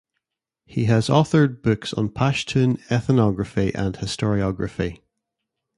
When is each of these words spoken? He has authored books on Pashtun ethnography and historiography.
He 0.65 0.85
has 0.85 1.09
authored 1.09 1.61
books 1.61 1.93
on 1.93 2.09
Pashtun 2.09 2.81
ethnography 2.89 3.71
and 3.75 3.93
historiography. 3.97 5.01